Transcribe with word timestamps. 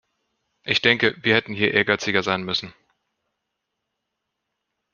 Ich 0.63 0.81
denke, 0.81 1.15
wir 1.21 1.35
hätten 1.35 1.53
hier 1.53 1.75
ehrgeiziger 1.75 2.23
sein 2.23 2.41
müssen. 2.43 2.73